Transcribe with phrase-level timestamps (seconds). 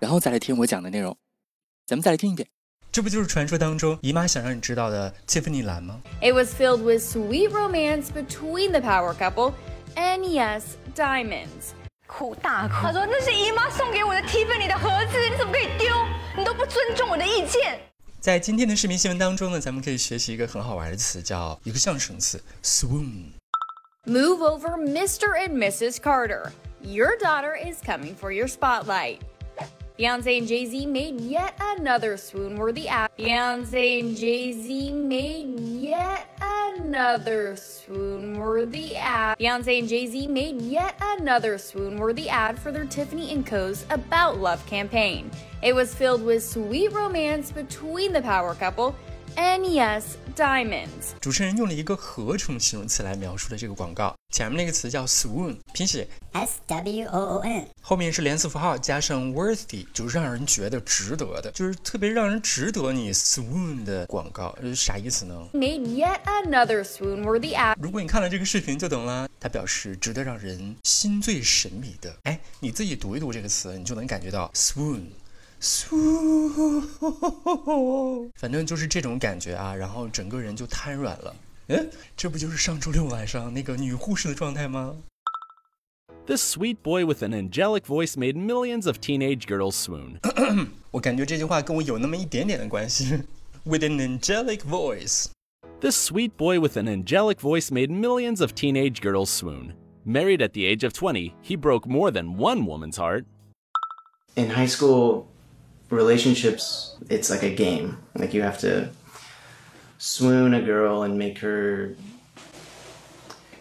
[0.00, 1.16] 然后再来听我讲的内容。
[1.86, 2.48] 咱们再来听一遍。
[2.92, 6.00] 这不就是传说当中姨妈想让你知道的切芬妮蓝吗？
[6.22, 9.52] It was filled with sweet romance between the power couple
[9.94, 10.62] and yes,
[10.94, 11.74] diamonds.
[12.06, 12.74] 哭大哭。
[12.82, 15.94] 他说那是姨妈送给我的蒂芬妮的盒子，你怎么可以丢？
[16.38, 17.78] 你都不尊重我的意见。
[18.20, 25.36] 在今天的视频新闻当中呢，咱们可以学习一个很好玩的词，叫一个象声词，swoon。Move over, Mr.
[25.36, 26.00] and Mrs.
[26.00, 26.52] Carter.
[26.80, 29.18] Your daughter is coming for your spotlight.
[30.01, 33.11] Beyonce and Jay Z made yet another swoon worthy ad.
[33.19, 39.37] Beyonce and Jay Z made yet another swoon worthy ad.
[39.37, 43.85] Beyonce and Jay Z made yet another swoon worthy ad for their Tiffany and Co.'s
[43.91, 45.29] About Love campaign.
[45.61, 48.95] It was filled with sweet romance between the power couple
[49.35, 50.03] And yes,
[50.35, 51.13] diamonds。
[51.19, 67.75] 主持人用了一个合成形容词来描述了这个广告，前面那个词叫 swoon，拼写 s w o o n，后面是连词符号加上 worthy，就是让人觉得值得的，就是特别让人值得你 swoon 的广告，是啥意思呢？Made yet another swoon-worthy ad。
[67.81, 72.13] 如果你看了这个视频就懂了，它表示值得让人心醉神迷的。
[72.23, 75.03] 哎，你自己读一读这个词，你就能感觉到 swoon。
[75.60, 76.48] 苏，
[78.34, 81.34] 反正就是这种感觉啊，然后整个人就瘫软了。
[81.68, 84.96] 嗯，这不就是上周六晚上那个女护士的状态吗？
[86.26, 90.18] This sweet boy with an angelic voice made millions of teenage girls swoon。
[90.90, 93.24] 我感觉这句话跟我有那么一点点的关系。
[93.64, 99.74] With an angelic voice。This sweet boy with an angelic voice made millions of teenage girls swoon.
[100.04, 103.24] Married at the age of 20, he broke more than one woman's heart.
[104.36, 105.26] In high school,
[105.91, 107.97] relationships, it's like a game.
[108.15, 108.89] Like you have to
[109.97, 111.95] swoon a girl and make her.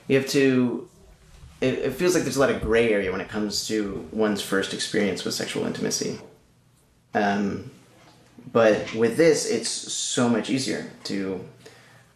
[0.08, 0.88] You have to.
[1.60, 4.40] It, it feels like there's a lot of gray area when it comes to one's
[4.40, 6.18] first experience with sexual intimacy.
[7.12, 7.70] Um,
[8.52, 11.44] but with this, it's so much easier to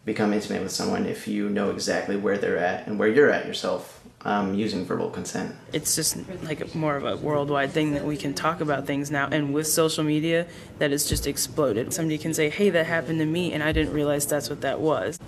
[0.05, 3.47] become intimate with someone if you know exactly where they're at and where you're at
[3.47, 5.55] yourself um, using verbal consent.
[5.73, 9.29] It's just like more of a worldwide thing that we can talk about things now.
[9.31, 10.47] And with social media,
[10.79, 11.93] that has just exploded.
[11.93, 14.81] Somebody can say, hey, that happened to me, and I didn't realize that's what that
[14.81, 15.19] was.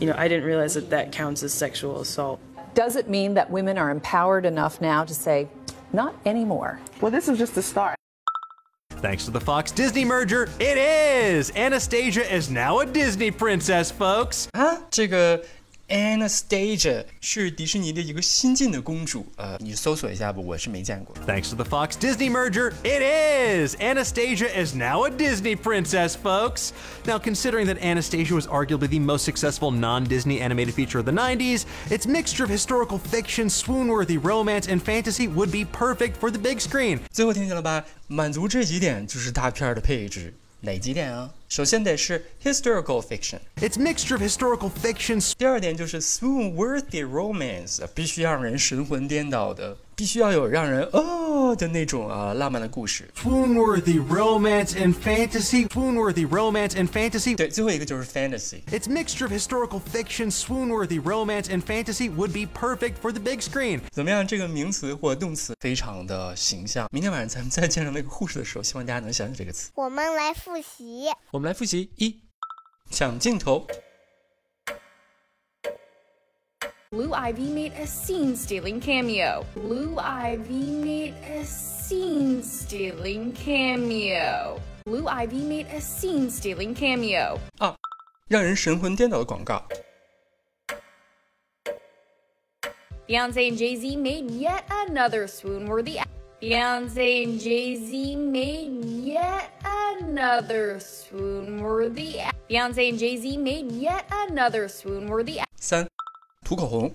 [0.00, 2.40] You know, I didn't realize that that counts as sexual assault.
[2.74, 5.48] Does it mean that women are empowered enough now to say,
[5.92, 6.80] not anymore?
[7.00, 7.96] Well, this is just the start.
[8.90, 11.50] Thanks to the Fox Disney merger, it is!
[11.56, 14.48] Anastasia is now a Disney princess, folks!
[14.54, 14.78] Huh?
[14.90, 15.42] 这个
[15.91, 21.15] Anastasia 是迪士尼的一个新晋的公主，呃，你搜索一下吧，我是没见过。
[21.25, 23.73] Thanks to the Fox Disney merger, it is!
[23.79, 26.71] Anastasia is now a Disney princess, folks!
[27.05, 31.13] Now, considering that Anastasia was arguably the most successful non Disney animated feature of the
[31.13, 36.29] 90s, its mixture of historical fiction, swoon worthy romance, and fantasy would be perfect for
[36.29, 36.99] the big screen.
[37.13, 37.85] 最后听见了吧？
[38.07, 40.33] 满足这几点就是大片的配置。
[40.62, 41.28] 哪几点啊？
[41.48, 43.40] 首先得是 historical fiction.
[43.56, 45.34] It's mixture of historical fiction.
[45.36, 53.08] 第二点就是 swoon-worthy romance，必须让人神魂颠倒的，必须要有让人哦的那种啊浪漫的故事。
[53.22, 55.68] Swoon-worthy romance and fantasy.
[55.68, 57.36] Swoon-worthy romance and fantasy.
[57.36, 58.64] 对，最后一个就是 fantasy.
[58.72, 63.38] It's mixture of historical fiction, swoon-worthy romance and fantasy would be perfect for the big
[63.40, 63.80] screen.
[63.92, 64.26] 怎么样？
[64.26, 66.88] 这个名词或动词非常的形象。
[66.90, 69.70] 明天晚上咱们再见到那个护士的时候，希望大家能想起这个词。
[69.76, 71.04] 我们来复习。
[71.30, 72.20] 我们来复习一，
[72.90, 73.64] 抢镜头。
[76.91, 79.45] Blue Ivy made a scene-stealing cameo.
[79.53, 84.61] Blue Ivy made a scene-stealing cameo.
[84.85, 87.39] Blue Ivy made a scene-stealing cameo.
[87.59, 87.75] 二，
[88.29, 89.67] 让人神魂颠倒的广告。
[93.07, 95.99] Beyonce and Jay Z made yet another swoon-worthy.
[96.41, 102.19] Beyonce and Jay Z made yet another swoon-worthy.
[102.49, 105.41] Beyonce and Jay Z made yet another swoon-worthy.
[105.55, 105.87] 三，
[106.44, 106.92] 涂口红。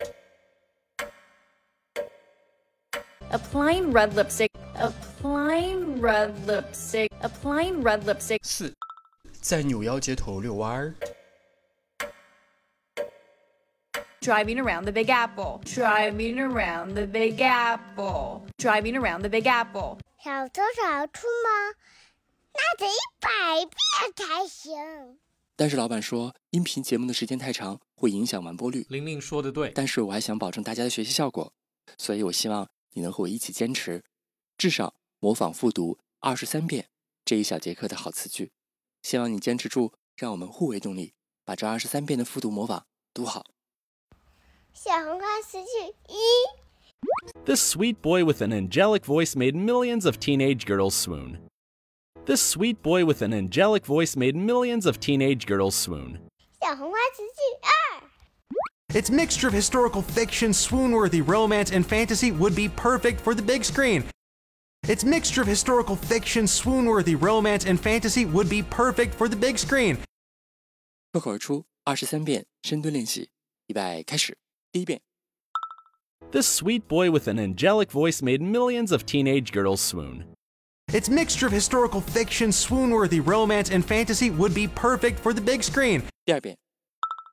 [3.32, 4.50] Applying red lipstick.
[4.76, 7.10] Applying red lipstick.
[7.22, 8.40] Applying red lipstick.
[8.44, 8.74] 四，
[9.42, 10.96] 在扭腰街头遛弯儿。
[14.22, 15.62] Driving around the Big Apple.
[15.64, 18.42] Driving around the Big Apple.
[18.58, 20.00] Driving around the Big Apple.
[20.24, 21.76] 小偷小出吗？
[22.54, 23.30] 那得一百
[23.66, 25.20] 遍才行。
[25.56, 28.86] 但是老板说，音频节目的时间太长，会影响完播率。
[28.90, 31.52] 玲玲说的对，但是我还想保证大家的学习效果，
[31.98, 34.04] 所以我希望你能和我一起坚持，
[34.58, 36.90] 至少模仿复读二十三遍
[37.26, 38.52] 这一小节课的好词句。
[39.02, 41.14] 希望你坚持住，让我们互为动力，
[41.44, 43.46] 把这二十三遍的复读模仿读好。
[44.74, 46.18] 小红花词句一。
[47.46, 51.40] This sweet boy with an angelic voice made millions of teenage girls swoon.
[52.26, 56.27] This sweet boy with an angelic voice made millions of teenage girls swoon.
[56.67, 58.03] 小红花词句二。
[58.95, 63.65] Its mixture of historical fiction, swoon-worthy romance, and fantasy would be perfect for the big
[63.65, 64.05] screen.
[64.83, 69.57] Its mixture of historical fiction, swoon-worthy romance, and fantasy would be perfect for the big
[69.57, 69.99] screen.
[71.13, 73.31] 脱口而出二十三遍深蹲练习，
[73.69, 74.37] 预备开始。
[74.71, 75.01] 第一遍，
[76.31, 80.35] This sweet boy with an angelic voice made millions of teenage girls swoon.
[80.93, 85.63] Its mixture of historical fiction, swoon-worthy romance, and fantasy would be perfect for the big
[85.63, 86.03] screen.
[86.27, 86.57] 第二遍，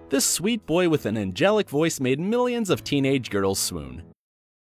[0.09, 4.03] This sweet boy with an angelic voice made millions of teenage girls swoon.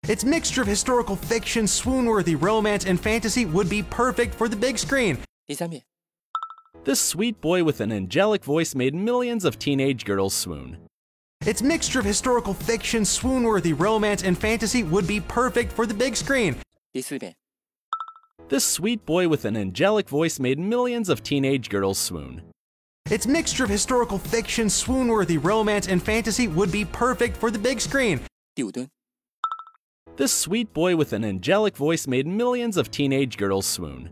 [0.09, 4.79] Its mixture of historical fiction, swoon-worthy romance, and fantasy would be perfect for the big
[4.79, 5.19] screen.
[5.47, 5.83] 第三遍，
[6.85, 10.79] This sweet boy with an angelic voice made millions of teenage girls swoon.
[11.45, 16.17] Its mixture of historical fiction, swoon-worthy romance, and fantasy would be perfect for the big
[16.17, 16.57] screen.
[16.93, 17.35] 第四遍，
[18.52, 22.42] This sweet boy with an angelic voice made millions of teenage girls swoon.
[23.10, 27.80] Its mixture of historical fiction, swoon-worthy romance, and fantasy would be perfect for the big
[27.80, 28.20] screen.
[30.18, 34.10] This sweet boy with an angelic voice made millions of teenage girls swoon.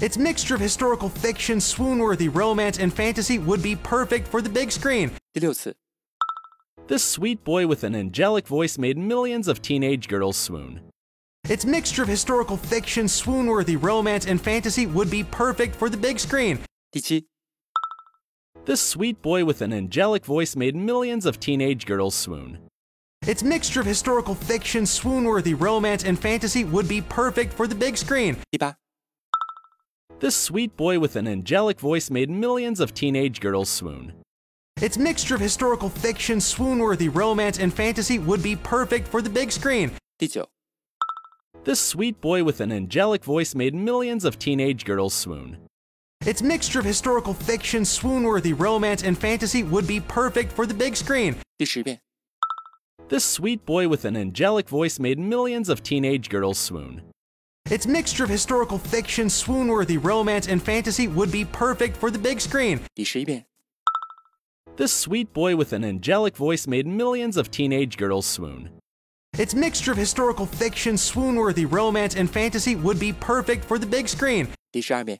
[0.00, 4.70] Its mixture of historical fiction, swoon-worthy romance, and fantasy would be perfect for the big
[4.70, 5.10] screen.
[6.86, 10.80] This sweet boy with an angelic voice made millions of teenage girls swoon.
[11.48, 16.18] Its mixture of historical fiction, swoon-worthy romance, and fantasy would be perfect for the big
[16.18, 16.58] screen.
[18.64, 22.58] This sweet boy with an angelic voice made millions of teenage girls swoon.
[23.26, 27.98] Its mixture of historical fiction, swoon-worthy romance, and fantasy would be perfect for the big
[27.98, 28.38] screen.
[30.20, 34.14] This sweet boy with an angelic voice made millions of teenage girls swoon.
[34.80, 39.52] Its mixture of historical fiction, swoon-worthy romance, and fantasy would be perfect for the big
[39.52, 39.90] screen.
[40.16, 40.53] 第九。
[41.64, 45.56] this sweet boy with an angelic voice made millions of teenage girls swoon.
[46.26, 50.94] Its mixture of historical fiction, swoon-worthy romance, and fantasy would be perfect for the big
[50.94, 51.36] screen.
[53.08, 57.00] This sweet boy with an angelic voice made millions of teenage girls swoon.
[57.70, 62.42] Its mixture of historical fiction, swoon-worthy romance, and fantasy would be perfect for the big
[62.42, 62.80] screen.
[64.76, 68.68] This sweet boy with an angelic voice made millions of teenage girls swoon.
[69.39, 74.09] Its mixture of historical fiction, swoon-worthy romance, and fantasy would be perfect for the big
[74.09, 74.49] screen.
[74.69, 75.17] 第十二遍，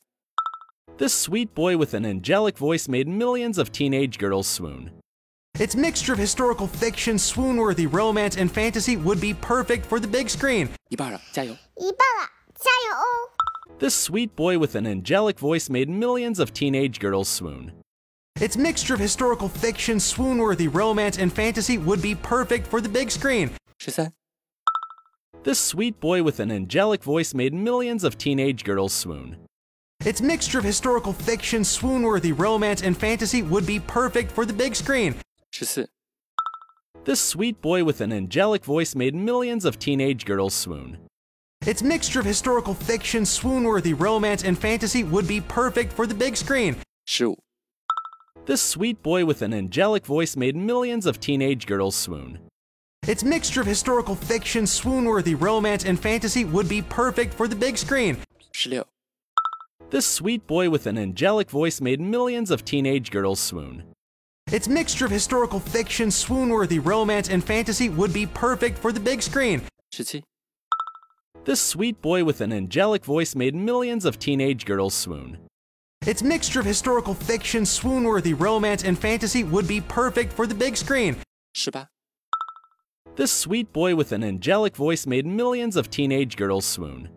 [0.98, 4.92] This sweet boy with an angelic voice made millions of teenage girls swoon.
[5.58, 10.28] Its mixture of historical fiction, swoon-worthy romance, and fantasy would be perfect for the big
[10.28, 10.68] screen.
[10.90, 11.54] 一半了，加油！
[11.78, 13.80] 一半了，加油哦！
[13.80, 17.72] This sweet boy with an angelic voice made millions of teenage girls swoon.
[18.42, 23.10] Its mixture of historical fiction, swoon-worthy romance, and fantasy would be perfect for the big
[23.10, 23.52] screen.
[23.79, 24.13] she said.
[25.43, 29.37] This sweet boy with an angelic voice made millions of teenage girls swoon.
[30.05, 34.75] Its mixture of historical fiction, swoon-worthy romance, and fantasy would be perfect for the big
[34.75, 35.15] screen.
[35.51, 35.89] She said.
[37.05, 40.99] This sweet boy with an angelic voice made millions of teenage girls swoon.
[41.67, 46.37] Its mixture of historical fiction, swoon-worthy romance, and fantasy would be perfect for the big
[46.37, 46.77] screen.
[47.07, 47.37] Shoo.
[48.47, 52.44] This sweet boy with an angelic voice made millions of teenage girls swoon.
[53.07, 57.77] Its mixture of historical fiction, swoon-worthy romance, and fantasy would be perfect for the big
[57.77, 58.17] screen.
[59.91, 63.85] This sweet boy with an angelic voice made millions of teenage girls swoon.
[64.51, 69.21] Its mixture of historical fiction, swoon-worthy romance, and fantasy would be perfect for the big
[69.21, 69.61] screen.
[71.45, 75.39] This sweet boy with an angelic voice made millions of teenage girls swoon.
[76.07, 80.75] Its mixture of historical fiction, swoon-worthy romance, and fantasy would be perfect for the big
[80.75, 81.17] screen.
[81.53, 81.94] 十八.
[83.17, 87.11] This sweet boy with an angelic voice made millions of teenage girls swoon.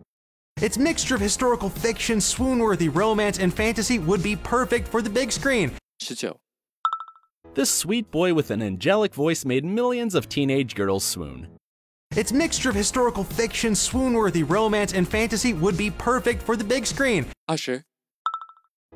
[0.62, 5.32] Its mixture of historical fiction, swoon-worthy romance, and fantasy would be perfect for the big
[5.32, 5.72] screen.
[6.08, 6.34] 19.
[7.54, 11.48] This sweet boy with an angelic voice made millions of teenage girls swoon.
[12.14, 16.86] Its mixture of historical fiction, swoon-worthy romance, and fantasy would be perfect for the big
[16.86, 17.26] screen.
[17.48, 17.82] 20.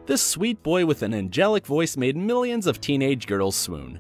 [0.06, 3.98] This sweet boy with an angelic voice made millions of teenage girls swoon.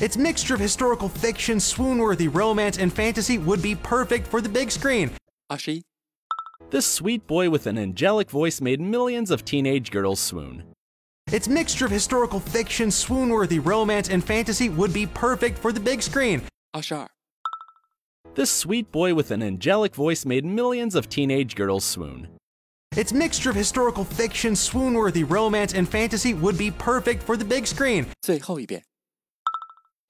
[0.00, 4.70] Its mixture of historical fiction, swoon-worthy romance, and fantasy would be perfect for the big
[4.70, 5.10] screen.
[5.48, 5.82] 二十一，
[6.70, 10.64] This sweet boy with an angelic voice made millions of teenage girls swoon.
[11.30, 15.78] Its mixture of historical fiction, swoon worthy romance, and fantasy would be perfect for the
[15.78, 16.40] big screen.
[16.72, 17.06] 二十二，
[18.34, 22.28] This sweet boy with an angelic voice made millions of teenage girls swoon.
[22.96, 27.44] Its mixture of historical fiction, swoon worthy romance, and fantasy would be perfect for the
[27.44, 28.06] big screen.
[28.22, 28.82] 最后一遍。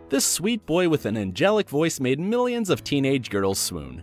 [0.09, 4.03] This sweet boy with an angelic voice made millions of teenage girls swoon.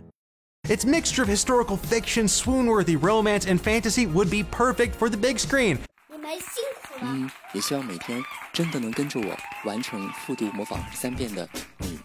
[0.68, 5.16] Its mixture of historical fiction, swoon worthy romance, and fantasy would be perfect for the
[5.16, 5.78] big screen.
[6.10, 7.10] 你们辛苦了。
[7.12, 8.22] 嗯，也希望每天
[8.52, 11.48] 真的能跟着我完成复读模仿三遍的
[11.78, 11.98] 你，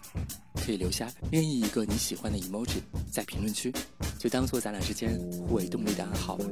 [0.64, 2.80] 可以留下任意一个你喜欢的 emoji
[3.10, 3.72] 在评论区，
[4.18, 6.44] 就当做咱俩之间互为动力的暗号吧。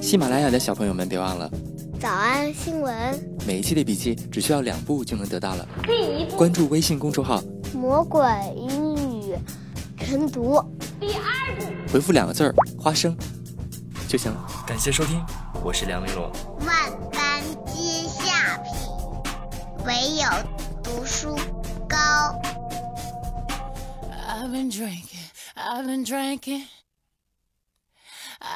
[0.00, 1.50] 喜马拉雅的小朋友们，别忘了
[2.01, 5.67] 早安新闻，每一期的笔记只需要两步就能得到了。
[5.83, 7.39] 第一步，关注微信公众号，
[7.75, 8.23] 魔鬼
[8.55, 9.35] 英语
[9.99, 10.59] 晨读。
[10.99, 13.15] 第二步，回复两个字儿“花生”
[14.09, 14.47] 就行了。
[14.65, 15.23] 感谢收听，
[15.63, 16.31] 我是梁丽罗。
[16.65, 18.73] 万般皆下品，
[19.85, 20.25] 唯有
[20.81, 21.35] 读书
[21.87, 21.95] 高。
[24.27, 26.63] I've been drinking, I've been drinking.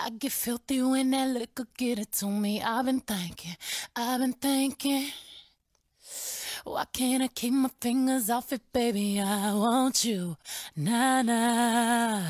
[0.05, 2.61] I get filthy when that liquor get it to me.
[2.61, 3.55] I've been thinking,
[3.95, 5.07] I've been thinking.
[6.63, 9.19] Why can't I keep my fingers off it, baby?
[9.19, 10.37] I want you,
[10.75, 12.21] nah nah.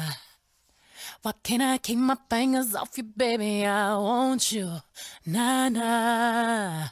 [1.21, 3.65] Why can't I keep my fingers off you, baby?
[3.65, 4.71] I want you,
[5.25, 6.87] nah nah.